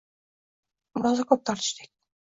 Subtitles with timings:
[1.03, 1.97] Rosa ko’p tortishdik…